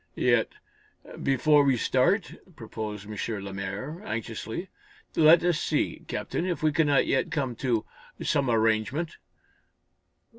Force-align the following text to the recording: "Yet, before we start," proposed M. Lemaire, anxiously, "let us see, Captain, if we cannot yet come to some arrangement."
"Yet, 0.15 0.53
before 1.21 1.63
we 1.63 1.77
start," 1.77 2.33
proposed 2.55 3.05
M. 3.05 3.43
Lemaire, 3.45 4.01
anxiously, 4.03 4.67
"let 5.15 5.43
us 5.43 5.59
see, 5.59 6.05
Captain, 6.07 6.43
if 6.43 6.63
we 6.63 6.71
cannot 6.71 7.05
yet 7.05 7.29
come 7.29 7.55
to 7.57 7.85
some 8.19 8.49
arrangement." 8.49 9.17